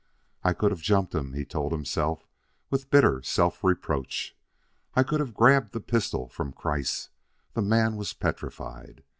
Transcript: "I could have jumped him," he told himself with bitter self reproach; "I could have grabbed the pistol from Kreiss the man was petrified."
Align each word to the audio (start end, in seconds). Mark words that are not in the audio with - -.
"I 0.43 0.53
could 0.53 0.71
have 0.71 0.81
jumped 0.81 1.13
him," 1.13 1.33
he 1.33 1.45
told 1.45 1.71
himself 1.71 2.25
with 2.71 2.89
bitter 2.89 3.21
self 3.21 3.63
reproach; 3.63 4.35
"I 4.95 5.03
could 5.03 5.19
have 5.19 5.35
grabbed 5.35 5.73
the 5.73 5.79
pistol 5.79 6.27
from 6.27 6.53
Kreiss 6.53 7.09
the 7.53 7.61
man 7.61 7.97
was 7.97 8.11
petrified." 8.11 9.03